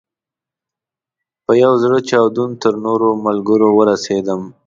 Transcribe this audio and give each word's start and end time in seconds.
په 1.45 1.51
یو 1.63 1.71
زړه 1.83 1.97
چاودون 2.09 2.49
تر 2.61 2.73
نورو 2.85 3.09
ملګرو 3.25 3.69
ورسېدم. 3.73 4.41